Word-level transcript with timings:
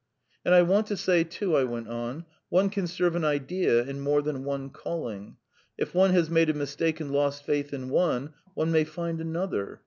"And 0.43 0.55
I 0.55 0.63
want 0.63 0.87
to 0.87 0.97
say, 0.97 1.23
too," 1.23 1.55
I 1.55 1.63
went 1.63 1.87
on, 1.87 2.25
"one 2.49 2.71
can 2.71 2.87
serve 2.87 3.15
an 3.15 3.23
idea 3.23 3.83
in 3.83 4.01
more 4.01 4.23
than 4.23 4.43
one 4.43 4.71
calling. 4.71 5.37
If 5.77 5.93
one 5.93 6.09
has 6.09 6.27
made 6.27 6.49
a 6.49 6.55
mistake 6.55 6.99
and 6.99 7.11
lost 7.11 7.45
faith 7.45 7.71
in 7.71 7.87
one, 7.89 8.33
one 8.55 8.71
may 8.71 8.83
find 8.83 9.21
another. 9.21 9.79